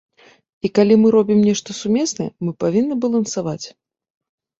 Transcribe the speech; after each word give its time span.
І 0.67 0.69
калі 0.77 0.95
мы 1.01 1.11
робім 1.15 1.39
нешта 1.49 1.75
сумеснае, 1.81 2.27
мы 2.47 2.55
павінны 2.65 2.97
балансаваць. 3.05 3.65